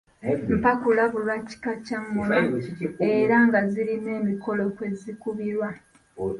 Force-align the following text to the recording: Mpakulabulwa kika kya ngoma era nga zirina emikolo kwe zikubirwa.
Mpakulabulwa 0.59 1.35
kika 1.47 1.71
kya 1.85 1.99
ngoma 2.05 2.37
era 3.17 3.37
nga 3.45 3.59
zirina 3.71 4.11
emikolo 4.21 4.63
kwe 4.75 4.87
zikubirwa. 4.99 5.69